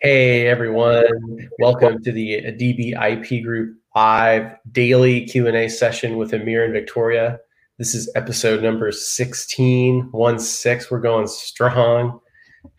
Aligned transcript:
Hey 0.00 0.46
everyone, 0.46 1.48
welcome 1.58 2.02
to 2.02 2.12
the 2.12 2.42
DBIP 2.42 3.42
Group 3.42 3.78
live 3.94 4.56
daily 4.72 5.24
Q&A 5.24 5.68
session 5.68 6.16
with 6.18 6.34
Amir 6.34 6.64
and 6.64 6.72
Victoria. 6.74 7.38
This 7.78 7.94
is 7.94 8.12
episode 8.14 8.62
number 8.62 8.92
16, 8.92 10.10
1-6. 10.12 10.90
We're 10.90 11.00
going 11.00 11.26
strong 11.28 12.20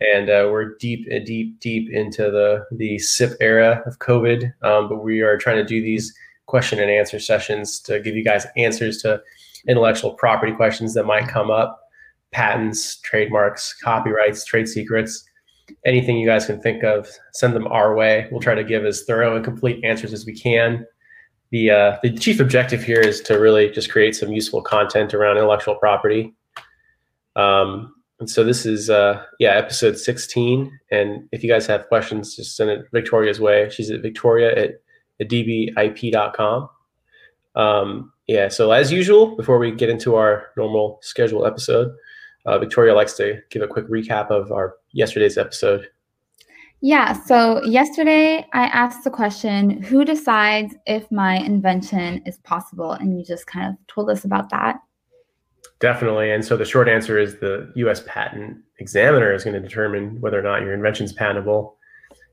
and 0.00 0.30
uh, 0.30 0.48
we're 0.52 0.76
deep, 0.76 1.08
uh, 1.12 1.18
deep, 1.24 1.58
deep 1.58 1.90
into 1.90 2.30
the, 2.30 2.64
the 2.76 3.00
SIP 3.00 3.32
era 3.40 3.82
of 3.84 3.98
COVID, 3.98 4.52
um, 4.62 4.88
but 4.88 5.02
we 5.02 5.22
are 5.22 5.36
trying 5.36 5.56
to 5.56 5.64
do 5.64 5.82
these 5.82 6.14
question 6.46 6.78
and 6.78 6.90
answer 6.90 7.18
sessions 7.18 7.80
to 7.80 7.98
give 7.98 8.14
you 8.14 8.24
guys 8.24 8.46
answers 8.56 9.02
to 9.02 9.20
intellectual 9.68 10.14
property 10.14 10.52
questions 10.52 10.94
that 10.94 11.04
might 11.04 11.28
come 11.28 11.50
up, 11.50 11.80
patents, 12.32 12.98
trademarks, 13.00 13.74
copyrights, 13.82 14.44
trade 14.44 14.68
secrets, 14.68 15.24
anything 15.84 16.18
you 16.18 16.26
guys 16.26 16.46
can 16.46 16.60
think 16.60 16.82
of, 16.82 17.08
send 17.32 17.54
them 17.54 17.66
our 17.68 17.94
way. 17.94 18.28
We'll 18.30 18.40
try 18.40 18.54
to 18.54 18.64
give 18.64 18.84
as 18.84 19.04
thorough 19.04 19.36
and 19.36 19.44
complete 19.44 19.84
answers 19.84 20.12
as 20.12 20.26
we 20.26 20.34
can. 20.34 20.86
The, 21.50 21.70
uh, 21.70 21.96
the 22.02 22.12
chief 22.12 22.40
objective 22.40 22.82
here 22.82 23.00
is 23.00 23.20
to 23.22 23.38
really 23.38 23.70
just 23.70 23.90
create 23.90 24.14
some 24.14 24.32
useful 24.32 24.62
content 24.62 25.14
around 25.14 25.36
intellectual 25.36 25.76
property. 25.76 26.34
Um, 27.36 27.94
and 28.20 28.28
so 28.28 28.42
this 28.42 28.66
is, 28.66 28.90
uh, 28.90 29.22
yeah, 29.38 29.50
episode 29.50 29.96
16. 29.96 30.78
And 30.90 31.28
if 31.30 31.44
you 31.44 31.50
guys 31.50 31.66
have 31.66 31.86
questions, 31.88 32.34
just 32.34 32.56
send 32.56 32.70
it 32.70 32.86
Victoria's 32.92 33.40
way. 33.40 33.70
She's 33.70 33.90
at 33.90 34.02
victoria 34.02 34.50
at, 34.50 34.70
at 35.20 35.28
dbip.com. 35.28 36.68
Um, 37.54 38.12
yeah, 38.28 38.48
so 38.48 38.70
as 38.72 38.92
usual, 38.92 39.34
before 39.36 39.58
we 39.58 39.72
get 39.72 39.88
into 39.88 40.14
our 40.14 40.50
normal 40.56 40.98
scheduled 41.00 41.46
episode, 41.46 41.94
uh, 42.44 42.58
Victoria 42.58 42.94
likes 42.94 43.14
to 43.14 43.40
give 43.50 43.62
a 43.62 43.66
quick 43.66 43.88
recap 43.88 44.30
of 44.30 44.52
our 44.52 44.76
yesterday's 44.92 45.38
episode. 45.38 45.88
Yeah, 46.80 47.14
so 47.14 47.64
yesterday 47.64 48.46
I 48.52 48.66
asked 48.66 49.02
the 49.02 49.10
question 49.10 49.82
who 49.82 50.04
decides 50.04 50.76
if 50.86 51.10
my 51.10 51.38
invention 51.38 52.22
is 52.24 52.38
possible? 52.38 52.92
And 52.92 53.18
you 53.18 53.24
just 53.24 53.46
kind 53.46 53.70
of 53.70 53.86
told 53.88 54.10
us 54.10 54.24
about 54.24 54.50
that. 54.50 54.76
Definitely. 55.80 56.30
And 56.30 56.44
so 56.44 56.56
the 56.56 56.64
short 56.64 56.88
answer 56.88 57.18
is 57.18 57.40
the 57.40 57.72
US 57.76 58.02
patent 58.06 58.58
examiner 58.78 59.32
is 59.32 59.42
going 59.42 59.60
to 59.60 59.66
determine 59.66 60.20
whether 60.20 60.38
or 60.38 60.42
not 60.42 60.62
your 60.62 60.74
invention 60.74 61.04
is 61.04 61.12
patentable. 61.12 61.76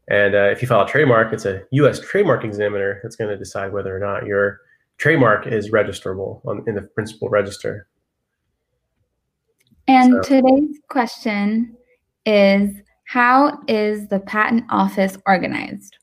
And 0.10 0.36
uh, 0.36 0.50
if 0.52 0.62
you 0.62 0.68
file 0.68 0.86
a 0.86 0.88
trademark, 0.88 1.34
it's 1.34 1.46
a 1.46 1.64
US 1.72 2.00
trademark 2.00 2.44
examiner 2.44 3.00
that's 3.02 3.16
going 3.16 3.30
to 3.30 3.38
decide 3.38 3.72
whether 3.72 3.96
or 3.96 4.00
not 4.00 4.26
your 4.26 4.60
trademark 4.98 5.48
is 5.48 5.72
registrable 5.72 6.42
on, 6.46 6.64
in 6.68 6.76
the 6.76 6.82
principal 6.82 7.30
register. 7.30 7.88
And 9.88 10.24
so. 10.24 10.42
today's 10.42 10.80
question 10.90 11.76
is 12.26 12.76
How 13.06 13.60
is 13.68 14.08
the 14.08 14.20
patent 14.20 14.66
office 14.70 15.18
organized? 15.26 15.98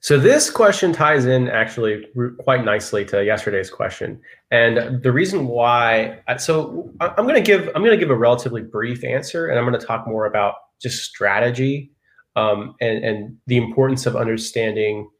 So 0.00 0.16
this 0.16 0.48
question 0.48 0.92
ties 0.92 1.26
in 1.26 1.48
actually 1.48 2.06
quite 2.38 2.64
nicely 2.64 3.04
to 3.06 3.24
yesterday's 3.24 3.68
question, 3.68 4.20
and 4.50 5.02
the 5.02 5.10
reason 5.10 5.48
why. 5.48 6.20
So 6.38 6.92
I'm 7.00 7.24
going 7.24 7.34
to 7.34 7.40
give 7.40 7.68
I'm 7.74 7.82
going 7.82 7.90
to 7.90 7.96
give 7.96 8.10
a 8.10 8.16
relatively 8.16 8.62
brief 8.62 9.02
answer, 9.02 9.48
and 9.48 9.58
I'm 9.58 9.66
going 9.66 9.78
to 9.78 9.84
talk 9.84 10.06
more 10.06 10.26
about 10.26 10.54
just 10.80 11.02
strategy 11.02 11.90
um, 12.36 12.76
and 12.80 13.04
and 13.04 13.36
the 13.48 13.56
importance 13.56 14.06
of 14.06 14.14
understanding 14.14 15.10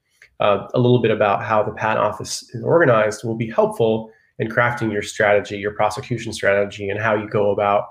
uh, 0.41 0.67
a 0.75 0.79
little 0.79 1.01
bit 1.01 1.11
about 1.11 1.43
how 1.43 1.63
the 1.63 1.73
patent 1.73 2.01
office 2.01 2.43
is 2.55 2.63
organized 2.63 3.25
will 3.25 3.37
be 3.37 3.51
helpful 3.51 4.11
in 4.39 4.49
crafting 4.49 4.93
your 4.93 5.03
strategy, 5.03 5.59
your 5.59 5.73
prosecution 5.73 6.33
strategy, 6.33 6.89
and 6.89 7.01
how 7.01 7.15
you 7.15 7.29
go 7.29 7.51
about 7.51 7.87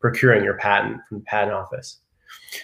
procuring 0.00 0.42
your 0.42 0.56
patent 0.58 1.00
from 1.08 1.18
the 1.18 1.24
patent 1.24 1.52
office. 1.52 2.00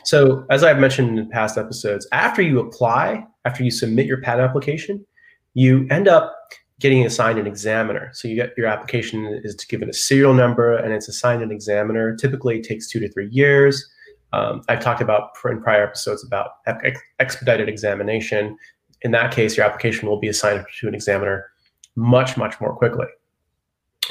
So, 0.05 0.45
as 0.51 0.65
I've 0.65 0.79
mentioned 0.79 1.19
in 1.19 1.29
past 1.31 1.57
episodes, 1.57 2.07
after 2.13 2.43
you 2.43 2.59
apply, 2.59 3.27
after 3.45 3.63
you 3.63 3.71
submit 3.71 4.07
your 4.07 4.21
patent 4.21 4.49
application, 4.49 5.07
you 5.55 5.87
end 5.91 6.09
up 6.09 6.35
getting 6.81 7.05
assigned 7.05 7.39
an 7.39 7.47
examiner. 7.47 8.11
So 8.13 8.29
you 8.29 8.37
get 8.37 8.53
your 8.57 8.67
application 8.67 9.41
is 9.43 9.55
given 9.57 9.89
a 9.89 9.93
serial 9.93 10.35
number 10.35 10.77
and 10.77 10.93
it's 10.93 11.09
assigned 11.09 11.43
an 11.43 11.51
examiner. 11.51 12.15
Typically, 12.17 12.59
it 12.59 12.65
takes 12.65 12.89
two 12.89 13.01
to 13.01 13.09
three 13.09 13.29
years. 13.31 13.85
Um, 14.33 14.63
I've 14.69 14.81
talked 14.81 15.01
about 15.01 15.31
in 15.47 15.61
prior 15.61 15.83
episodes 15.83 16.25
about 16.25 16.51
ex 16.67 17.01
expedited 17.19 17.69
examination. 17.69 18.57
In 19.03 19.11
that 19.13 19.33
case, 19.33 19.57
your 19.57 19.67
application 19.67 20.09
will 20.09 20.19
be 20.19 20.29
assigned 20.29 20.65
to 20.81 20.89
an 20.89 20.95
examiner 20.95 21.51
much, 21.97 22.37
much 22.37 22.61
more 22.61 22.75
quickly. 22.75 23.07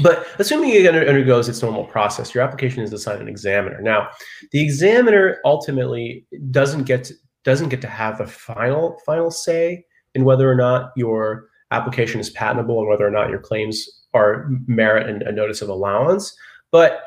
But 0.02 0.28
assuming 0.38 0.72
it 0.72 0.86
undergoes 0.88 1.50
its 1.50 1.62
normal 1.62 1.86
process, 1.86 2.34
your 2.34 2.44
application 2.44 2.84
is 2.84 2.94
assigned 2.94 3.22
an 3.22 3.28
examiner. 3.28 3.82
Now, 3.82 4.10
the 4.52 4.62
examiner 4.62 5.40
ultimately 5.44 6.26
doesn't 6.52 6.84
get 6.84 7.06
to, 7.06 7.14
doesn't 7.44 7.70
get 7.70 7.82
to 7.82 7.88
have 7.88 8.18
the 8.20 8.28
final 8.28 9.00
final 9.06 9.32
say 9.32 9.86
in 10.14 10.24
whether 10.24 10.52
or 10.52 10.56
not 10.56 10.92
your 10.96 11.48
application 11.72 12.20
is 12.20 12.30
patentable 12.30 12.80
and 12.80 12.88
whether 12.88 13.08
or 13.08 13.12
not 13.12 13.30
your 13.30 13.40
claims 13.40 14.06
are 14.14 14.50
merit 14.68 15.10
and 15.10 15.24
a 15.24 15.32
notice 15.32 15.62
of 15.62 15.70
allowance. 15.70 16.36
But 16.72 17.04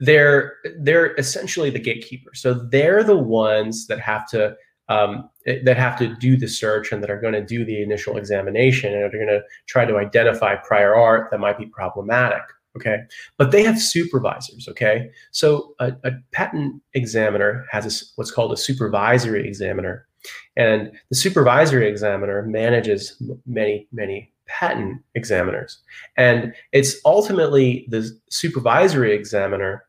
they're 0.00 0.56
they're 0.80 1.14
essentially 1.14 1.70
the 1.70 1.78
gatekeeper. 1.78 2.34
So 2.34 2.54
they're 2.54 3.04
the 3.04 3.16
ones 3.16 3.86
that 3.86 4.00
have 4.00 4.28
to 4.30 4.56
um, 4.88 5.28
that 5.46 5.76
have 5.76 5.98
to 5.98 6.14
do 6.16 6.36
the 6.36 6.48
search 6.48 6.92
and 6.92 7.02
that 7.02 7.10
are 7.10 7.20
going 7.20 7.34
to 7.34 7.44
do 7.44 7.64
the 7.64 7.82
initial 7.82 8.16
examination 8.16 8.92
and 8.92 9.02
are 9.02 9.10
going 9.10 9.26
to 9.26 9.42
try 9.66 9.84
to 9.84 9.96
identify 9.96 10.56
prior 10.56 10.94
art 10.94 11.30
that 11.30 11.40
might 11.40 11.58
be 11.58 11.66
problematic. 11.66 12.42
Okay, 12.76 12.98
but 13.38 13.52
they 13.52 13.62
have 13.62 13.80
supervisors. 13.80 14.66
Okay, 14.68 15.10
so 15.30 15.74
a, 15.78 15.92
a 16.02 16.10
patent 16.32 16.82
examiner 16.94 17.66
has 17.70 17.86
a, 17.86 18.04
what's 18.16 18.32
called 18.32 18.52
a 18.52 18.56
supervisory 18.56 19.46
examiner, 19.46 20.08
and 20.56 20.90
the 21.08 21.16
supervisory 21.16 21.88
examiner 21.88 22.42
manages 22.42 23.22
many 23.46 23.86
many 23.92 24.32
patent 24.46 25.00
examiners, 25.14 25.78
and 26.16 26.52
it's 26.72 26.96
ultimately 27.04 27.86
the 27.90 28.10
supervisory 28.28 29.14
examiner 29.14 29.84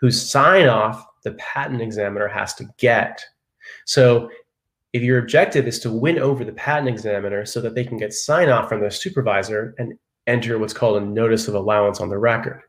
whose 0.00 0.20
sign 0.20 0.66
off 0.66 1.06
the 1.22 1.32
patent 1.34 1.80
examiner 1.80 2.26
has 2.26 2.52
to 2.54 2.66
get 2.78 3.24
so 3.84 4.30
if 4.92 5.02
your 5.02 5.18
objective 5.18 5.66
is 5.66 5.80
to 5.80 5.90
win 5.90 6.18
over 6.18 6.44
the 6.44 6.52
patent 6.52 6.88
examiner 6.88 7.44
so 7.44 7.60
that 7.60 7.74
they 7.74 7.84
can 7.84 7.98
get 7.98 8.12
sign 8.12 8.48
off 8.48 8.68
from 8.68 8.80
their 8.80 8.90
supervisor 8.90 9.74
and 9.76 9.98
enter 10.26 10.58
what's 10.58 10.72
called 10.72 11.02
a 11.02 11.04
notice 11.04 11.48
of 11.48 11.54
allowance 11.54 12.00
on 12.00 12.08
the 12.08 12.18
record. 12.18 12.62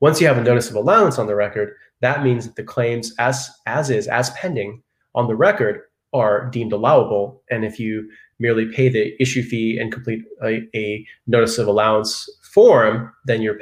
Once 0.00 0.20
you 0.20 0.26
have 0.28 0.38
a 0.38 0.42
notice 0.42 0.70
of 0.70 0.76
allowance 0.76 1.18
on 1.18 1.26
the 1.26 1.34
record, 1.34 1.74
that 2.00 2.22
means 2.22 2.46
that 2.46 2.54
the 2.54 2.62
claims 2.62 3.12
as 3.18 3.50
as 3.66 3.90
is, 3.90 4.06
as 4.06 4.30
pending 4.30 4.82
on 5.16 5.26
the 5.26 5.34
record 5.34 5.82
are 6.12 6.48
deemed 6.50 6.72
allowable. 6.72 7.42
And 7.50 7.64
if 7.64 7.80
you 7.80 8.08
merely 8.38 8.66
pay 8.72 8.88
the 8.88 9.20
issue 9.20 9.42
fee 9.42 9.78
and 9.78 9.92
complete 9.92 10.22
a, 10.44 10.62
a 10.76 11.04
notice 11.26 11.58
of 11.58 11.66
allowance 11.66 12.28
form, 12.52 13.12
then 13.26 13.42
your 13.42 13.58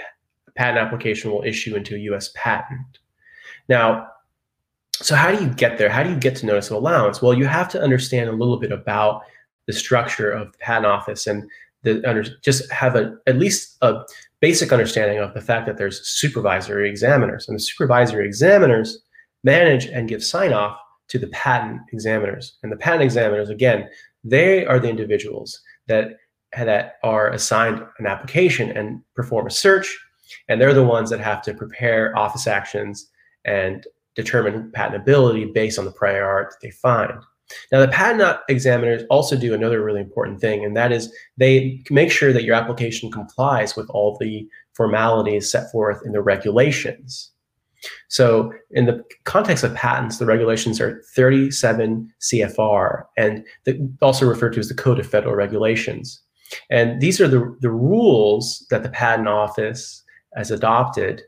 patent 0.55 0.79
application 0.79 1.31
will 1.31 1.43
issue 1.43 1.75
into 1.75 1.95
a 1.95 1.99
US 2.11 2.31
patent. 2.35 2.99
Now, 3.69 4.09
so 5.03 5.15
how 5.15 5.31
do 5.31 5.43
you 5.43 5.51
get 5.51 5.79
there? 5.79 5.89
How 5.89 6.03
do 6.03 6.11
you 6.11 6.17
get 6.17 6.37
to 6.37 6.47
notice 6.47 6.71
of 6.71 6.77
allowance? 6.77 7.21
Well, 7.21 7.35
you 7.35 7.47
have 7.47 7.69
to 7.71 7.83
understand 7.83 8.31
a 8.31 8.33
little 8.33 8.57
bit 8.59 8.73
about 8.73 9.23
the 9.67 9.73
structure 9.73 10.31
of 10.31 10.53
the 10.53 10.59
patent 10.59 10.87
office 10.87 11.27
and 11.27 11.49
the 11.83 12.03
under, 12.09 12.23
just 12.23 12.71
have 12.73 12.97
a 12.97 13.17
at 13.27 13.37
least 13.37 13.77
a 13.83 14.03
basic 14.41 14.73
understanding 14.73 15.19
of 15.19 15.35
the 15.35 15.41
fact 15.41 15.67
that 15.67 15.77
there's 15.77 16.07
supervisory 16.07 16.89
examiners 16.89 17.49
and 17.49 17.57
the 17.57 17.63
supervisory 17.63 18.27
examiners 18.27 18.99
manage 19.45 19.87
and 19.87 20.09
give 20.09 20.25
sign 20.25 20.53
off 20.53 20.79
to 21.09 21.19
the 21.19 21.29
patent 21.29 21.81
examiners. 21.93 22.57
And 22.63 22.73
the 22.73 22.77
patent 22.77 23.03
examiners, 23.03 23.51
again, 23.51 23.89
they 24.25 24.67
are 24.67 24.81
the 24.81 24.89
individuals 24.89 25.61
that 25.89 26.17
that 26.57 26.95
are 27.03 27.31
assigned 27.31 27.85
an 27.99 28.07
application 28.07 28.71
and 28.71 29.03
perform 29.15 29.47
a 29.47 29.51
search, 29.51 29.99
and 30.49 30.61
they're 30.61 30.73
the 30.73 30.85
ones 30.85 31.11
that 31.11 31.21
have 31.21 31.43
to 31.43 31.55
prepare 31.55 32.17
office 32.17 32.47
actions 32.47 33.11
and 33.45 33.87
determine 34.17 34.73
patentability 34.75 35.53
based 35.53 35.79
on 35.79 35.85
the 35.85 35.93
prior 35.93 36.25
art 36.25 36.51
that 36.51 36.59
they 36.63 36.71
find. 36.71 37.13
Now, 37.71 37.81
the 37.81 37.89
patent 37.89 38.41
examiners 38.49 39.05
also 39.09 39.37
do 39.37 39.55
another 39.55 39.83
really 39.83 40.01
important 40.01 40.41
thing, 40.41 40.65
and 40.65 40.77
that 40.77 40.91
is 40.91 41.13
they 41.37 41.81
make 41.91 42.11
sure 42.11 42.33
that 42.33 42.43
your 42.43 42.57
application 42.57 43.11
complies 43.11 43.77
with 43.77 43.89
all 43.91 44.17
the 44.19 44.49
formalities 44.75 45.51
set 45.51 45.71
forth 45.71 46.01
in 46.05 46.13
the 46.13 46.23
regulations. 46.23 47.31
So, 48.09 48.53
in 48.73 48.87
the 48.87 49.05
context 49.25 49.63
of 49.63 49.75
patents, 49.75 50.19
the 50.19 50.27
regulations 50.27 50.81
are 50.81 51.03
37 51.15 52.13
CFR, 52.21 53.05
and 53.17 53.45
also 54.03 54.27
referred 54.27 54.55
to 54.55 54.61
as 54.61 54.69
the 54.69 54.75
Code 54.75 54.99
of 54.99 55.07
Federal 55.07 55.37
Regulations. 55.37 56.21
And 56.71 57.01
these 57.01 57.21
are 57.21 57.29
the, 57.29 57.57
the 57.61 57.71
rules 57.71 58.67
that 58.71 58.83
the 58.83 58.89
Patent 58.89 59.29
Office 59.29 60.03
has 60.35 60.51
adopted 60.51 61.23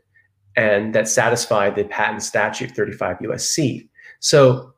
and 0.59 0.93
that 0.93 1.07
satisfy 1.07 1.69
the 1.69 1.85
patent 1.85 2.21
statute 2.21 2.71
35 2.71 3.19
USC. 3.19 3.87
So 4.19 4.73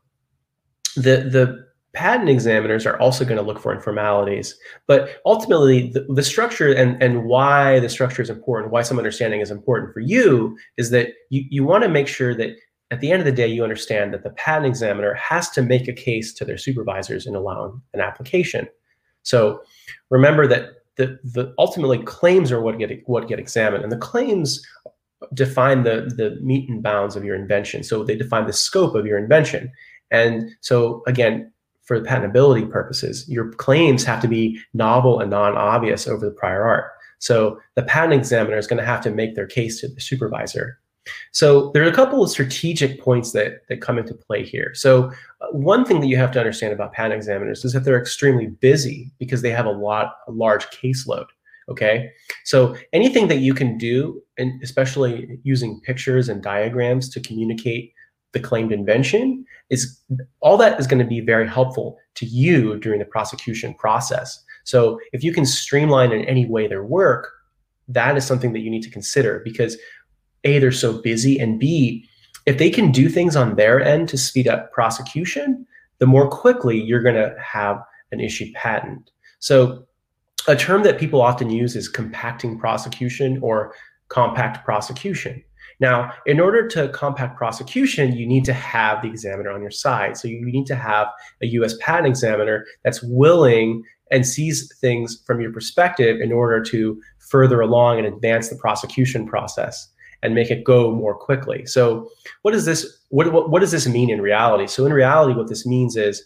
the 0.95 1.27
the 1.29 1.71
patent 1.93 2.29
examiners 2.29 2.85
are 2.85 2.97
also 2.99 3.25
going 3.25 3.37
to 3.37 3.43
look 3.43 3.59
for 3.59 3.75
informalities. 3.75 4.53
But 4.87 5.21
ultimately, 5.25 5.89
the, 5.89 6.05
the, 6.07 6.23
structure 6.23 6.71
and, 6.71 7.01
and 7.03 7.25
why 7.25 7.81
the 7.81 7.89
structure 7.89 8.21
is 8.21 8.29
important, 8.29 8.71
why 8.71 8.81
some 8.81 8.97
understanding 8.97 9.41
is 9.41 9.51
important 9.51 9.93
for 9.93 9.99
you, 9.99 10.57
is 10.77 10.89
that 10.91 11.09
you, 11.31 11.43
you 11.49 11.65
want 11.65 11.83
to 11.83 11.89
make 11.89 12.07
sure 12.07 12.33
that 12.35 12.55
at 12.91 13.01
the 13.01 13.11
end 13.11 13.19
of 13.19 13.25
the 13.25 13.31
day, 13.33 13.47
you 13.47 13.61
understand 13.61 14.13
that 14.13 14.23
the 14.23 14.29
patent 14.29 14.67
examiner 14.67 15.13
has 15.15 15.49
to 15.49 15.61
make 15.61 15.89
a 15.89 15.93
case 15.93 16.31
to 16.35 16.45
their 16.45 16.57
supervisors 16.57 17.27
in 17.27 17.35
allowing 17.35 17.81
an 17.93 17.99
application. 17.99 18.69
So 19.23 19.61
remember 20.09 20.47
that 20.47 20.69
the, 20.95 21.19
the 21.25 21.53
ultimately 21.57 21.99
claims 22.03 22.53
are 22.53 22.61
what 22.61 22.77
get 22.79 23.03
what 23.05 23.27
get 23.27 23.39
examined, 23.39 23.83
and 23.83 23.91
the 23.91 23.97
claims 23.97 24.65
define 25.33 25.83
the 25.83 26.11
the 26.15 26.37
metes 26.41 26.69
and 26.69 26.83
bounds 26.83 27.15
of 27.15 27.23
your 27.23 27.35
invention. 27.35 27.83
So 27.83 28.03
they 28.03 28.15
define 28.15 28.47
the 28.47 28.53
scope 28.53 28.95
of 28.95 29.05
your 29.05 29.17
invention. 29.17 29.71
And 30.11 30.51
so 30.61 31.03
again, 31.07 31.51
for 31.83 32.01
patentability 32.01 32.69
purposes, 32.69 33.27
your 33.27 33.51
claims 33.53 34.03
have 34.03 34.21
to 34.21 34.27
be 34.27 34.59
novel 34.73 35.19
and 35.19 35.29
non-obvious 35.29 36.07
over 36.07 36.25
the 36.25 36.31
prior 36.31 36.63
art. 36.63 36.91
So 37.19 37.59
the 37.75 37.83
patent 37.83 38.13
examiner 38.13 38.57
is 38.57 38.67
going 38.67 38.79
to 38.79 38.85
have 38.85 39.01
to 39.01 39.11
make 39.11 39.35
their 39.35 39.47
case 39.47 39.79
to 39.81 39.87
the 39.87 40.01
supervisor. 40.01 40.79
So 41.31 41.71
there 41.71 41.83
are 41.83 41.89
a 41.89 41.93
couple 41.93 42.23
of 42.23 42.29
strategic 42.29 42.99
points 42.99 43.31
that, 43.31 43.67
that 43.69 43.81
come 43.81 43.97
into 43.97 44.13
play 44.13 44.45
here. 44.45 44.71
So 44.75 45.11
uh, 45.41 45.47
one 45.51 45.83
thing 45.85 45.99
that 45.99 46.07
you 46.07 46.17
have 46.17 46.31
to 46.31 46.39
understand 46.39 46.73
about 46.73 46.93
patent 46.93 47.15
examiners 47.15 47.65
is 47.65 47.73
that 47.73 47.83
they're 47.83 47.99
extremely 47.99 48.47
busy 48.47 49.11
because 49.17 49.41
they 49.41 49.51
have 49.51 49.65
a 49.65 49.71
lot, 49.71 50.15
a 50.27 50.31
large 50.31 50.65
caseload. 50.67 51.25
Okay, 51.69 52.11
so 52.43 52.75
anything 52.91 53.27
that 53.29 53.37
you 53.37 53.53
can 53.53 53.77
do, 53.77 54.21
and 54.41 54.61
especially 54.63 55.39
using 55.43 55.79
pictures 55.81 56.27
and 56.27 56.41
diagrams 56.41 57.09
to 57.09 57.19
communicate 57.19 57.93
the 58.33 58.39
claimed 58.39 58.71
invention 58.71 59.45
is 59.69 59.99
all 60.41 60.57
that 60.57 60.79
is 60.79 60.87
going 60.87 60.99
to 60.99 61.07
be 61.07 61.19
very 61.19 61.47
helpful 61.47 61.97
to 62.15 62.25
you 62.25 62.79
during 62.79 62.99
the 62.99 63.05
prosecution 63.05 63.73
process. 63.75 64.43
So 64.63 64.99
if 65.13 65.23
you 65.23 65.33
can 65.33 65.45
streamline 65.45 66.11
in 66.11 66.25
any 66.25 66.45
way 66.45 66.67
their 66.67 66.83
work, 66.83 67.29
that 67.87 68.15
is 68.17 68.25
something 68.25 68.53
that 68.53 68.59
you 68.59 68.69
need 68.69 68.83
to 68.83 68.89
consider 68.89 69.41
because 69.43 69.77
A, 70.43 70.59
they're 70.59 70.71
so 70.71 71.01
busy, 71.01 71.39
and 71.39 71.59
B, 71.59 72.05
if 72.45 72.57
they 72.57 72.69
can 72.69 72.91
do 72.91 73.09
things 73.09 73.35
on 73.35 73.55
their 73.55 73.81
end 73.83 74.09
to 74.09 74.17
speed 74.17 74.47
up 74.47 74.71
prosecution, 74.71 75.65
the 75.99 76.07
more 76.07 76.29
quickly 76.29 76.81
you're 76.81 77.03
going 77.03 77.15
to 77.15 77.35
have 77.39 77.81
an 78.11 78.19
issued 78.19 78.53
patent. 78.53 79.11
So 79.39 79.85
a 80.47 80.55
term 80.55 80.83
that 80.83 80.99
people 80.99 81.21
often 81.21 81.49
use 81.49 81.75
is 81.75 81.87
compacting 81.87 82.57
prosecution 82.57 83.39
or 83.41 83.75
compact 84.11 84.63
prosecution. 84.65 85.43
Now, 85.79 86.13
in 86.27 86.39
order 86.39 86.67
to 86.67 86.89
compact 86.89 87.37
prosecution, 87.37 88.13
you 88.13 88.27
need 88.27 88.45
to 88.45 88.53
have 88.53 89.01
the 89.01 89.07
examiner 89.07 89.49
on 89.49 89.61
your 89.61 89.71
side. 89.71 90.15
So 90.15 90.27
you 90.27 90.45
need 90.45 90.67
to 90.67 90.75
have 90.75 91.07
a 91.41 91.47
US 91.47 91.75
patent 91.79 92.07
examiner 92.07 92.65
that's 92.83 93.01
willing 93.01 93.83
and 94.11 94.27
sees 94.27 94.71
things 94.79 95.23
from 95.25 95.41
your 95.41 95.51
perspective 95.51 96.21
in 96.21 96.31
order 96.31 96.61
to 96.65 97.01
further 97.17 97.61
along 97.61 97.97
and 97.97 98.05
advance 98.05 98.49
the 98.49 98.57
prosecution 98.57 99.25
process 99.25 99.87
and 100.21 100.35
make 100.35 100.51
it 100.51 100.63
go 100.63 100.91
more 100.91 101.15
quickly. 101.15 101.65
So 101.65 102.07
what 102.43 102.51
does 102.51 102.65
this 102.65 102.99
what, 103.09 103.31
what, 103.33 103.49
what 103.49 103.59
does 103.59 103.71
this 103.71 103.87
mean 103.87 104.09
in 104.09 104.21
reality? 104.21 104.67
So 104.67 104.85
in 104.85 104.93
reality, 104.93 105.33
what 105.33 105.47
this 105.47 105.65
means 105.65 105.95
is 105.95 106.23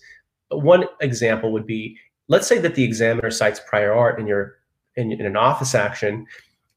one 0.50 0.86
example 1.00 1.54
would 1.54 1.66
be 1.66 1.98
let's 2.28 2.48
say 2.48 2.58
that 2.58 2.76
the 2.76 2.84
examiner 2.84 3.32
cites 3.32 3.62
prior 3.68 3.94
art 3.94 4.20
in 4.20 4.28
your 4.28 4.58
in, 4.98 5.12
in 5.12 5.26
an 5.26 5.38
office 5.38 5.76
action 5.76 6.26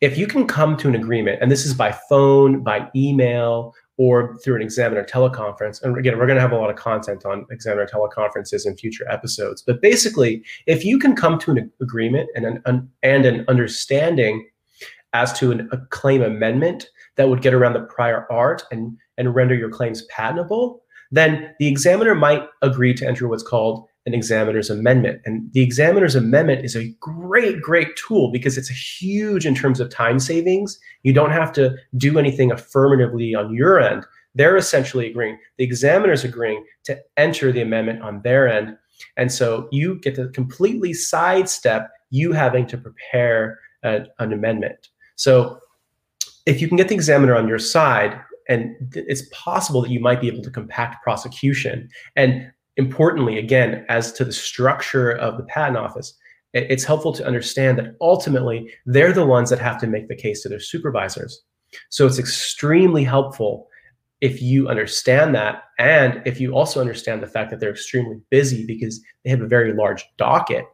if 0.01 0.17
you 0.17 0.27
can 0.27 0.47
come 0.47 0.77
to 0.77 0.89
an 0.89 0.95
agreement, 0.95 1.39
and 1.41 1.51
this 1.51 1.67
is 1.67 1.75
by 1.75 1.93
phone, 1.93 2.63
by 2.63 2.89
email, 2.95 3.75
or 3.97 4.39
through 4.39 4.55
an 4.55 4.63
examiner 4.63 5.03
teleconference, 5.03 5.83
and 5.83 5.99
again, 5.99 6.17
we're 6.19 6.27
going 6.27 6.37
to 6.37 6.41
have 6.41 6.53
a 6.53 6.57
lot 6.57 6.71
of 6.71 6.77
content 6.77 7.27
on 7.27 7.45
examiner 7.51 7.87
teleconferences 7.87 8.65
in 8.65 8.77
future 8.77 9.09
episodes. 9.11 9.63
But 9.67 9.83
basically, 9.83 10.45
if 10.67 10.85
you 10.85 10.99
can 11.01 11.17
come 11.17 11.39
to 11.41 11.51
an 11.51 11.73
agreement 11.83 12.31
and 12.37 12.63
an, 12.65 12.89
and 13.03 13.27
an 13.27 13.45
understanding 13.49 14.49
as 15.15 15.33
to 15.39 15.51
an, 15.51 15.69
a 15.73 15.79
claim 15.79 16.23
amendment 16.23 16.89
that 17.17 17.29
would 17.29 17.43
get 17.43 17.55
around 17.55 17.73
the 17.73 17.81
prior 17.81 18.31
art 18.31 18.63
and, 18.71 18.97
and 19.17 19.35
render 19.35 19.55
your 19.55 19.71
claims 19.71 20.05
patentable, 20.05 20.81
then 21.11 21.53
the 21.59 21.67
examiner 21.67 22.15
might 22.15 22.47
agree 22.63 22.95
to 22.95 23.07
enter 23.07 23.27
what's 23.27 23.43
called 23.43 23.88
an 24.09 24.15
examiner's 24.15 24.71
amendment. 24.71 25.21
And 25.25 25.53
the 25.53 25.61
examiner's 25.61 26.17
amendment 26.17 26.65
is 26.65 26.75
a 26.75 26.89
great, 26.99 27.61
great 27.61 27.95
tool 27.97 28.33
because 28.33 28.57
it's 28.57 28.69
huge 28.69 29.47
in 29.47 29.55
terms 29.55 29.81
of 29.81 29.91
time 29.91 30.19
savings. 30.19 30.79
You 31.03 31.13
don't 31.13 31.31
have 31.31 31.53
to 31.53 31.77
do 31.97 32.19
anything 32.19 32.51
affirmatively 32.51 33.35
on 33.35 33.55
your 33.55 33.79
end. 33.79 34.05
They're 34.35 34.57
essentially 34.57 35.11
agreeing, 35.11 35.39
the 35.59 35.65
examiner's 35.65 36.25
agreeing 36.25 36.65
to 36.85 36.99
enter 37.17 37.53
the 37.53 37.61
amendment 37.61 38.03
on 38.03 38.23
their 38.23 38.49
end. 38.49 38.77
And 39.17 39.31
so 39.31 39.69
you 39.71 40.01
get 40.01 40.15
to 40.17 40.29
completely 40.31 40.95
sidestep 40.95 41.91
you 42.11 42.33
having 42.33 42.67
to 42.69 42.79
prepare 42.79 43.59
a, 43.83 44.07
an 44.19 44.33
amendment. 44.33 44.89
So 45.17 45.61
if 46.47 46.63
you 46.63 46.69
can 46.69 46.79
get 46.79 46.89
the 46.89 46.95
examiner 46.95 47.37
on 47.37 47.47
your 47.47 47.59
side, 47.59 48.19
and 48.49 48.75
it's 48.95 49.29
possible 49.31 49.83
that 49.83 49.91
you 49.91 50.01
might 50.01 50.23
be 50.23 50.29
able 50.29 50.43
to 50.43 50.51
compact 50.51 51.03
prosecution. 51.03 51.91
And 52.17 52.51
importantly, 52.79 53.39
again, 53.39 53.85
as 53.89 54.13
to 54.13 54.25
the 54.25 54.33
structure 54.33 55.11
of 55.11 55.37
the 55.37 55.43
patent 55.45 55.77
office, 55.77 56.15
it's 56.55 56.85
helpful 56.85 57.13
to 57.13 57.27
understand 57.27 57.79
that 57.79 57.95
ultimately 58.01 58.73
they're 58.87 59.13
the 59.13 59.27
ones 59.27 59.51
that 59.51 59.59
have 59.59 59.79
to 59.81 59.87
make 59.87 60.09
the 60.09 60.17
case 60.17 60.43
to 60.43 60.49
their 60.49 60.61
supervisors. 60.61 61.43
So 61.91 62.07
it's 62.07 62.19
extremely 62.19 63.05
helpful 63.05 63.69
if 64.21 64.41
you 64.41 64.69
understand 64.69 65.35
that 65.35 65.65
and 65.79 66.23
if 66.25 66.41
you 66.41 66.53
also 66.53 66.81
understand 66.81 67.23
the 67.23 67.27
fact 67.27 67.51
that 67.51 67.61
they're 67.61 67.71
extremely 67.71 68.19
busy 68.31 68.65
because 68.65 69.01
they 69.23 69.31
have 69.31 69.43
a 69.43 69.47
very 69.47 69.75
large 69.75 70.05
docket. 70.17 70.65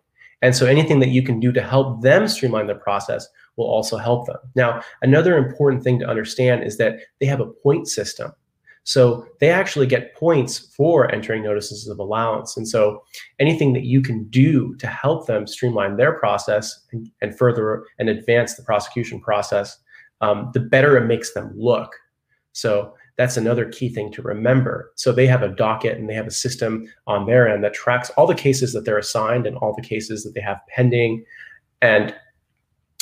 And 0.42 0.54
so 0.54 0.66
anything 0.66 1.00
that 1.00 1.08
you 1.08 1.22
can 1.22 1.40
do 1.40 1.52
to 1.52 1.60
help 1.60 2.02
them 2.02 2.28
streamline 2.28 2.68
the 2.68 2.74
process 2.74 3.26
will 3.56 3.66
also 3.66 3.96
help 3.96 4.26
them. 4.26 4.38
Now, 4.54 4.82
another 5.02 5.36
important 5.36 5.82
thing 5.82 5.98
to 6.00 6.08
understand 6.08 6.64
is 6.64 6.76
that 6.78 7.00
they 7.18 7.26
have 7.26 7.40
a 7.40 7.46
point 7.46 7.88
system. 7.88 8.32
So 8.84 9.26
they 9.40 9.48
actually 9.48 9.86
get 9.86 10.14
points 10.14 10.58
for 10.58 11.10
entering 11.10 11.42
notices 11.42 11.88
of 11.88 11.98
allowance. 11.98 12.56
And 12.56 12.68
so 12.68 13.02
anything 13.38 13.72
that 13.72 13.84
you 13.84 14.02
can 14.02 14.24
do 14.24 14.74
to 14.76 14.86
help 14.86 15.26
them 15.26 15.46
streamline 15.46 15.96
their 15.96 16.12
process 16.12 16.86
and, 16.92 17.10
and 17.22 17.36
further 17.36 17.84
and 17.98 18.10
advance 18.10 18.54
the 18.54 18.62
prosecution 18.62 19.20
process, 19.20 19.78
um, 20.20 20.50
the 20.52 20.60
better 20.60 20.96
it 20.98 21.06
makes 21.06 21.32
them 21.32 21.52
look. 21.56 21.96
So 22.52 22.94
that's 23.16 23.36
another 23.36 23.64
key 23.66 23.88
thing 23.88 24.12
to 24.12 24.22
remember. 24.22 24.92
So 24.96 25.12
they 25.12 25.26
have 25.26 25.42
a 25.42 25.48
docket 25.48 25.98
and 25.98 26.08
they 26.08 26.14
have 26.14 26.26
a 26.26 26.32
system 26.32 26.86
on 27.06 27.26
their 27.26 27.48
end 27.48 27.64
that 27.64 27.74
tracks 27.74 28.10
all 28.10 28.26
the 28.26 28.34
cases 28.34 28.72
that 28.74 28.84
they're 28.84 28.98
assigned 28.98 29.46
and 29.46 29.56
all 29.56 29.74
the 29.74 29.82
cases 29.82 30.24
that 30.24 30.34
they 30.34 30.40
have 30.40 30.60
pending. 30.68 31.24
And 31.80 32.14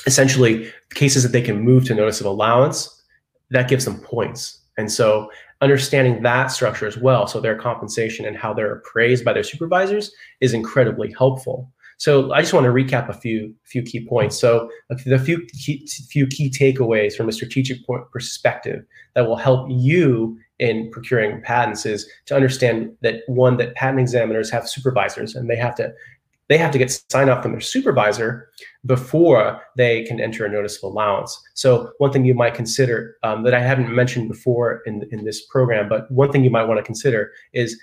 essentially 0.07 0.71
cases 0.95 1.23
that 1.23 1.33
they 1.33 1.43
can 1.43 1.61
move 1.61 1.85
to 1.87 1.95
notice 1.95 2.21
of 2.21 2.27
allowance, 2.27 3.03
that 3.51 3.69
gives 3.69 3.85
them 3.85 4.01
points. 4.01 4.61
And 4.79 4.91
so 4.91 5.31
understanding 5.63 6.23
that 6.23 6.49
structure 6.49 6.87
as 6.87 6.99
well, 6.99 7.27
so 7.27 7.41
their 7.41 7.57
compensation 7.57 8.27
and 8.27 8.37
how 8.37 8.53
they're 8.53 8.75
appraised 8.75 9.25
by 9.25 9.33
their 9.33 9.45
supervisors 9.45 10.13
is 10.41 10.53
incredibly 10.53 11.15
helpful. 11.17 11.73
So 11.99 12.33
I 12.33 12.41
just 12.41 12.53
want 12.53 12.65
to 12.65 12.73
recap 12.73 13.09
a 13.09 13.13
few 13.13 13.55
few 13.65 13.83
key 13.83 14.05
points. 14.07 14.37
So 14.39 14.69
the 15.07 15.21
few 15.21 15.47
key, 15.65 15.87
few 16.11 16.27
key 16.27 16.51
takeaways 16.51 17.15
from 17.15 17.29
a 17.29 17.33
strategic 17.33 17.79
perspective 18.13 18.85
that 19.15 19.29
will 19.29 19.37
help 19.37 19.69
you 19.71 20.37
in 20.59 20.91
procuring 20.91 21.41
patents 21.43 21.87
is 21.87 22.11
to 22.27 22.35
understand 22.35 22.91
that 23.03 23.21
one 23.29 23.57
that 23.59 23.77
patent 23.77 24.01
examiners 24.01 24.51
have 24.51 24.69
supervisors 24.69 25.37
and 25.37 25.49
they 25.49 25.57
have 25.57 25.77
to 25.77 25.93
they 26.49 26.59
have 26.59 26.71
to 26.73 26.79
get 26.79 26.91
sign 27.11 27.29
off 27.29 27.43
from 27.43 27.53
their 27.53 27.61
supervisor 27.61 28.49
before 28.85 29.63
they 29.77 30.05
can 30.05 30.21
enter 30.21 30.45
a 30.45 30.51
notice 30.51 30.77
of 30.77 30.85
allowance. 30.85 31.41
So 31.55 31.93
one 31.99 32.13
thing 32.13 32.25
you 32.25 32.35
might 32.35 32.55
consider 32.55 33.17
um, 33.23 33.43
that 33.45 33.55
I 33.55 33.61
haven't 33.61 33.95
mentioned 33.95 34.29
before 34.29 34.83
in, 34.87 35.07
in 35.11 35.25
this 35.25 35.47
program, 35.47 35.89
but 35.89 36.11
one 36.11 36.31
thing 36.31 36.45
you 36.45 36.51
might 36.51 36.65
want 36.65 36.79
to 36.79 36.85
consider 36.85 37.33
is 37.53 37.81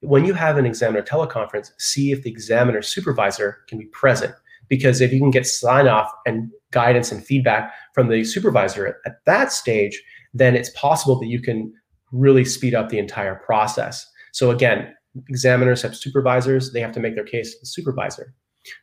when 0.00 0.24
you 0.24 0.34
have 0.34 0.56
an 0.56 0.66
examiner 0.66 1.02
teleconference, 1.02 1.70
see 1.78 2.12
if 2.12 2.22
the 2.22 2.30
examiner 2.30 2.82
supervisor 2.82 3.58
can 3.68 3.78
be 3.78 3.86
present. 3.86 4.34
Because 4.68 5.00
if 5.00 5.12
you 5.12 5.20
can 5.20 5.30
get 5.30 5.46
sign 5.46 5.86
off 5.86 6.10
and 6.26 6.50
guidance 6.72 7.12
and 7.12 7.24
feedback 7.24 7.72
from 7.94 8.08
the 8.08 8.24
supervisor 8.24 8.86
at, 8.86 8.94
at 9.04 9.24
that 9.24 9.52
stage, 9.52 10.02
then 10.34 10.56
it's 10.56 10.70
possible 10.70 11.18
that 11.20 11.26
you 11.26 11.40
can 11.40 11.72
really 12.12 12.44
speed 12.44 12.74
up 12.74 12.88
the 12.88 12.98
entire 12.98 13.36
process. 13.36 14.08
So 14.32 14.50
again, 14.50 14.92
examiners 15.28 15.82
have 15.82 15.96
supervisors, 15.96 16.72
they 16.72 16.80
have 16.80 16.92
to 16.92 17.00
make 17.00 17.14
their 17.14 17.24
case 17.24 17.54
to 17.54 17.60
the 17.60 17.66
supervisor. 17.66 18.34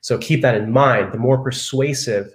So 0.01 0.17
keep 0.17 0.41
that 0.41 0.55
in 0.55 0.71
mind. 0.71 1.13
The 1.13 1.17
more 1.17 1.43
persuasive 1.43 2.33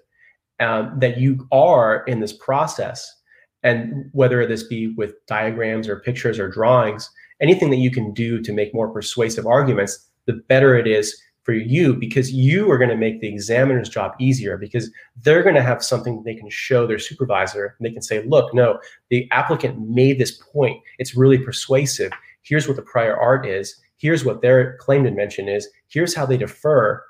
um, 0.61 0.99
that 1.00 1.19
you 1.19 1.47
are 1.52 2.05
in 2.05 2.21
this 2.21 2.33
process, 2.33 3.14
and 3.62 4.09
whether 4.12 4.47
this 4.47 4.62
be 4.62 4.95
with 4.97 5.14
diagrams 5.26 5.88
or 5.88 6.00
pictures 6.00 6.38
or 6.38 6.49
drawings, 6.49 7.11
anything 7.40 7.71
that 7.71 7.76
you 7.76 7.90
can 7.90 8.12
do 8.12 8.40
to 8.40 8.52
make 8.52 8.75
more 8.75 8.88
persuasive 8.88 9.47
arguments, 9.47 10.09
the 10.26 10.35
better 10.49 10.76
it 10.76 10.87
is 10.87 11.21
for 11.49 11.55
you 11.55 11.95
because 11.95 12.31
you 12.31 12.71
are 12.71 12.76
going 12.76 12.90
to 12.90 12.97
make 12.97 13.21
the 13.23 13.26
examiner's 13.26 13.88
job 13.88 14.12
easier 14.21 14.59
because 14.59 14.90
they're 15.23 15.43
going 15.43 15.55
to 15.55 15.62
have 15.62 15.83
something 15.83 16.23
they 16.23 16.35
can 16.35 16.50
show 16.50 16.87
their 16.87 16.99
supervisor 16.99 17.75
and 17.78 17.87
they 17.87 17.90
can 17.90 18.02
say, 18.02 18.23
look, 18.25 18.52
no, 18.52 18.78
the 19.09 19.26
applicant 19.31 19.81
made 19.88 20.19
this 20.19 20.43
point. 20.52 20.78
It's 20.99 21.17
really 21.17 21.38
persuasive. 21.38 22.12
Here's 22.43 22.69
what 22.69 22.76
the 22.76 22.83
prior 22.83 23.19
art 23.19 23.47
is 23.47 23.81
here's 23.99 24.25
what 24.25 24.40
their 24.40 24.76
claimed 24.78 25.07
invention 25.07 25.49
is 25.49 25.69
here's 25.88 26.14
how 26.14 26.25
they 26.25 26.37
defer 26.37 27.02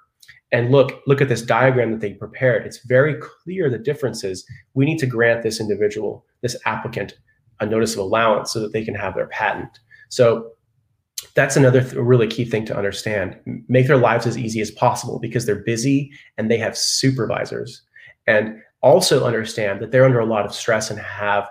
and 0.50 0.71
look 0.71 1.00
look 1.07 1.21
at 1.21 1.28
this 1.28 1.42
diagram 1.42 1.92
that 1.92 2.00
they 2.00 2.14
prepared. 2.14 2.66
It's 2.66 2.85
very 2.85 3.14
clear 3.14 3.71
the 3.71 3.78
differences. 3.78 4.47
We 4.75 4.87
need 4.87 4.99
to 4.99 5.07
grant 5.07 5.42
this 5.42 5.61
individual 5.61 6.25
this 6.40 6.57
applicant 6.66 7.14
a 7.61 7.66
notice 7.66 7.95
of 7.95 8.00
allowance 8.00 8.52
so 8.52 8.61
that 8.61 8.73
they 8.73 8.85
can 8.85 8.95
have 8.95 9.14
their 9.14 9.26
patent. 9.26 9.80
So 10.09 10.52
that's 11.35 11.57
another 11.57 11.83
th- 11.83 11.95
really 11.95 12.28
key 12.28 12.45
thing 12.45 12.64
to 12.66 12.76
understand. 12.76 13.37
Make 13.68 13.88
their 13.88 13.97
lives 13.97 14.26
as 14.26 14.38
easy 14.38 14.61
as 14.61 14.71
possible 14.71 15.18
because 15.18 15.45
they're 15.45 15.57
busy 15.57 16.12
and 16.37 16.50
they 16.50 16.59
have 16.59 16.78
supervisors. 16.78 17.83
And 18.28 18.61
also 18.80 19.26
understand 19.26 19.80
that 19.80 19.90
they're 19.90 20.04
under 20.04 20.21
a 20.21 20.26
lot 20.26 20.47
of 20.47 20.54
stress 20.54 20.90
and 20.90 21.00
have 21.00 21.49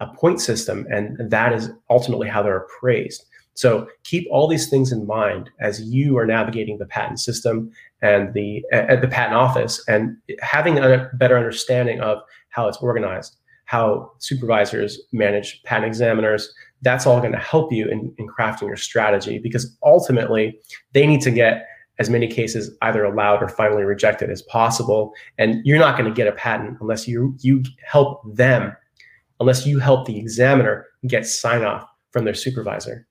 a 0.00 0.06
point 0.06 0.40
system 0.40 0.86
and 0.90 1.18
that 1.30 1.52
is 1.52 1.70
ultimately 1.90 2.28
how 2.28 2.40
they're 2.40 2.58
appraised 2.58 3.26
so 3.58 3.88
keep 4.04 4.24
all 4.30 4.46
these 4.46 4.70
things 4.70 4.92
in 4.92 5.04
mind 5.04 5.50
as 5.60 5.82
you 5.82 6.16
are 6.16 6.24
navigating 6.24 6.78
the 6.78 6.86
patent 6.86 7.18
system 7.18 7.72
and 8.00 8.32
the 8.32 8.64
at 8.70 9.00
the 9.00 9.08
patent 9.08 9.34
office 9.34 9.82
and 9.88 10.16
having 10.40 10.78
a 10.78 11.10
better 11.14 11.36
understanding 11.36 11.98
of 11.98 12.18
how 12.50 12.68
it's 12.68 12.76
organized, 12.76 13.36
how 13.64 14.12
supervisors 14.18 15.00
manage 15.10 15.60
patent 15.64 15.86
examiners. 15.86 16.54
That's 16.82 17.04
all 17.04 17.18
going 17.18 17.32
to 17.32 17.38
help 17.38 17.72
you 17.72 17.88
in, 17.88 18.14
in 18.16 18.28
crafting 18.28 18.68
your 18.68 18.76
strategy 18.76 19.40
because 19.40 19.76
ultimately 19.82 20.56
they 20.92 21.04
need 21.04 21.22
to 21.22 21.32
get 21.32 21.66
as 21.98 22.08
many 22.08 22.28
cases 22.28 22.70
either 22.82 23.02
allowed 23.02 23.42
or 23.42 23.48
finally 23.48 23.82
rejected 23.82 24.30
as 24.30 24.40
possible. 24.42 25.12
And 25.36 25.56
you're 25.64 25.80
not 25.80 25.98
going 25.98 26.08
to 26.08 26.14
get 26.14 26.28
a 26.28 26.32
patent 26.32 26.78
unless 26.80 27.08
you 27.08 27.34
you 27.40 27.64
help 27.84 28.22
them, 28.36 28.72
unless 29.40 29.66
you 29.66 29.80
help 29.80 30.06
the 30.06 30.16
examiner 30.16 30.86
get 31.08 31.26
sign 31.26 31.64
off 31.64 31.84
from 32.12 32.24
their 32.24 32.34
supervisor. 32.34 33.07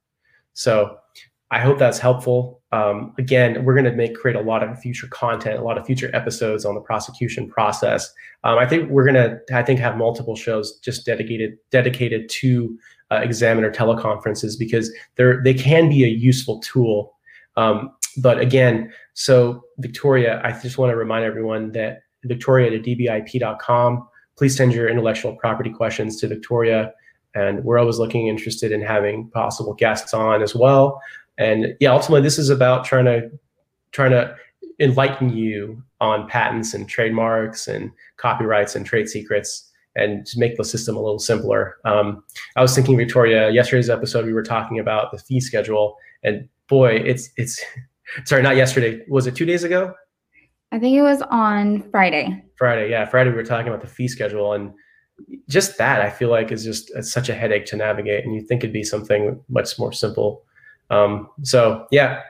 So 0.57 0.97
I 1.51 1.59
hope 1.59 1.77
that's 1.77 1.99
helpful. 1.99 2.61
Um, 2.71 3.13
again, 3.19 3.63
we're 3.63 3.75
going 3.75 3.85
to 3.85 3.93
make 3.93 4.15
create 4.15 4.35
a 4.35 4.41
lot 4.41 4.63
of 4.63 4.77
future 4.79 5.07
content, 5.07 5.59
a 5.59 5.63
lot 5.63 5.77
of 5.77 5.85
future 5.85 6.09
episodes 6.13 6.65
on 6.65 6.73
the 6.73 6.81
prosecution 6.81 7.47
process. 7.47 8.11
Um, 8.43 8.57
I 8.57 8.65
think 8.65 8.89
we're 8.89 9.05
going 9.05 9.15
to, 9.15 9.39
I 9.53 9.61
think, 9.61 9.79
have 9.79 9.97
multiple 9.97 10.35
shows 10.35 10.79
just 10.79 11.05
dedicated 11.05 11.57
dedicated 11.69 12.27
to 12.41 12.77
uh, 13.11 13.17
examiner 13.17 13.71
teleconferences 13.71 14.57
because 14.57 14.91
they're 15.15 15.41
they 15.43 15.53
can 15.53 15.89
be 15.89 16.03
a 16.03 16.09
useful 16.09 16.59
tool. 16.59 17.15
Um, 17.55 17.91
but 18.17 18.39
again, 18.39 18.91
so 19.13 19.63
Victoria, 19.77 20.41
I 20.43 20.51
just 20.59 20.79
want 20.79 20.89
to 20.91 20.95
remind 20.97 21.23
everyone 21.23 21.71
that 21.73 22.01
Victoria 22.25 22.75
at 22.75 22.83
dbip.com. 22.83 24.07
Please 24.37 24.57
send 24.57 24.73
your 24.73 24.89
intellectual 24.89 25.35
property 25.35 25.69
questions 25.69 26.19
to 26.19 26.27
Victoria 26.27 26.93
and 27.35 27.63
we're 27.63 27.77
always 27.77 27.99
looking 27.99 28.27
interested 28.27 28.71
in 28.71 28.81
having 28.81 29.29
possible 29.31 29.73
guests 29.73 30.13
on 30.13 30.41
as 30.41 30.55
well. 30.55 31.01
And 31.37 31.75
yeah 31.79 31.91
ultimately 31.91 32.21
this 32.21 32.39
is 32.39 32.49
about 32.49 32.85
trying 32.85 33.05
to 33.05 33.29
trying 33.91 34.11
to 34.11 34.35
enlighten 34.79 35.35
you 35.35 35.83
on 35.99 36.27
patents 36.27 36.73
and 36.73 36.87
trademarks 36.87 37.67
and 37.67 37.91
copyrights 38.17 38.75
and 38.75 38.85
trade 38.85 39.09
secrets 39.09 39.71
and 39.95 40.25
to 40.27 40.37
make 40.39 40.55
the 40.57 40.63
system 40.63 40.95
a 40.95 41.01
little 41.01 41.19
simpler. 41.19 41.77
Um, 41.85 42.23
i 42.55 42.61
was 42.61 42.75
thinking 42.75 42.97
victoria 42.97 43.49
yesterday's 43.49 43.89
episode 43.89 44.25
we 44.25 44.33
were 44.33 44.43
talking 44.43 44.79
about 44.79 45.11
the 45.11 45.17
fee 45.17 45.39
schedule 45.39 45.97
and 46.23 46.47
boy 46.67 46.91
it's 46.95 47.29
it's 47.37 47.63
sorry 48.25 48.41
not 48.43 48.55
yesterday. 48.55 49.03
Was 49.09 49.27
it 49.27 49.35
two 49.35 49.45
days 49.45 49.63
ago? 49.63 49.93
I 50.71 50.79
think 50.79 50.97
it 50.97 51.01
was 51.01 51.21
on 51.29 51.89
friday. 51.91 52.43
Friday. 52.57 52.89
Yeah 52.89 53.05
friday 53.05 53.29
we 53.29 53.35
were 53.35 53.43
talking 53.43 53.67
about 53.67 53.81
the 53.81 53.87
fee 53.87 54.07
schedule 54.07 54.53
and 54.53 54.73
just 55.47 55.77
that 55.77 56.01
I 56.01 56.09
feel 56.09 56.29
like 56.29 56.51
is 56.51 56.63
just 56.63 56.91
such 57.03 57.29
a 57.29 57.33
headache 57.33 57.65
to 57.67 57.75
navigate, 57.75 58.25
and 58.25 58.33
you 58.35 58.41
think 58.41 58.63
it'd 58.63 58.73
be 58.73 58.83
something 58.83 59.39
much 59.49 59.77
more 59.79 59.91
simple. 59.91 60.43
Um, 60.89 61.29
so 61.43 61.87
yeah, 61.91 62.21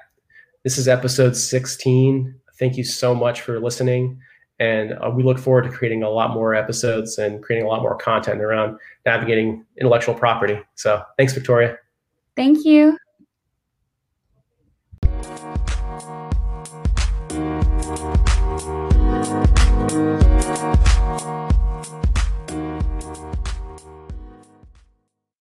this 0.63 0.77
is 0.77 0.87
episode 0.87 1.35
16. 1.35 2.33
Thank 2.59 2.77
you 2.77 2.83
so 2.83 3.13
much 3.13 3.41
for 3.41 3.59
listening, 3.59 4.19
and 4.59 4.93
uh, 4.93 5.11
we 5.13 5.23
look 5.23 5.39
forward 5.39 5.63
to 5.63 5.69
creating 5.69 6.03
a 6.03 6.09
lot 6.09 6.31
more 6.31 6.55
episodes 6.55 7.17
and 7.17 7.43
creating 7.43 7.65
a 7.65 7.69
lot 7.69 7.81
more 7.81 7.95
content 7.95 8.41
around 8.41 8.77
navigating 9.05 9.65
intellectual 9.77 10.15
property. 10.15 10.59
So 10.75 11.01
thanks, 11.17 11.33
Victoria. 11.33 11.77
Thank 12.35 12.65
you. 12.65 12.97